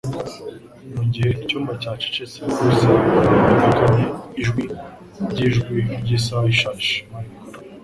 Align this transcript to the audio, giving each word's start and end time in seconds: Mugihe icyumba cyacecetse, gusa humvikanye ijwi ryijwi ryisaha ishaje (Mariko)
Mugihe 0.95 1.29
icyumba 1.41 1.71
cyacecetse, 1.81 2.39
gusa 2.59 2.87
humvikanye 3.03 4.05
ijwi 4.41 4.63
ryijwi 5.29 5.77
ryisaha 6.01 6.47
ishaje 6.55 6.93
(Mariko) 7.11 7.41